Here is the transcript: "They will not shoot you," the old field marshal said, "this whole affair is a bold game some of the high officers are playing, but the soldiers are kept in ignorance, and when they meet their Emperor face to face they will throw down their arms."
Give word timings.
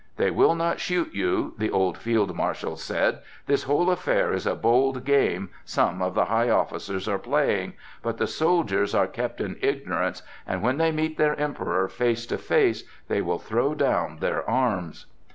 "They 0.17 0.31
will 0.31 0.55
not 0.55 0.79
shoot 0.79 1.13
you," 1.13 1.53
the 1.59 1.69
old 1.69 1.95
field 1.95 2.35
marshal 2.35 2.75
said, 2.75 3.19
"this 3.45 3.61
whole 3.65 3.91
affair 3.91 4.33
is 4.33 4.47
a 4.47 4.55
bold 4.55 5.05
game 5.05 5.51
some 5.63 6.01
of 6.01 6.15
the 6.15 6.25
high 6.25 6.49
officers 6.49 7.07
are 7.07 7.19
playing, 7.19 7.73
but 8.01 8.17
the 8.17 8.25
soldiers 8.25 8.95
are 8.95 9.05
kept 9.05 9.39
in 9.39 9.57
ignorance, 9.61 10.23
and 10.47 10.63
when 10.63 10.79
they 10.79 10.91
meet 10.91 11.17
their 11.17 11.35
Emperor 11.39 11.87
face 11.87 12.25
to 12.25 12.39
face 12.39 12.83
they 13.09 13.21
will 13.21 13.37
throw 13.37 13.75
down 13.75 14.17
their 14.21 14.49
arms." 14.49 15.05